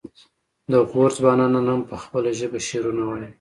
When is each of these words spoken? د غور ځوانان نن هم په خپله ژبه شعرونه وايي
د 0.71 0.73
غور 0.89 1.09
ځوانان 1.17 1.51
نن 1.55 1.67
هم 1.73 1.81
په 1.89 1.95
خپله 2.03 2.29
ژبه 2.39 2.59
شعرونه 2.67 3.01
وايي 3.05 3.27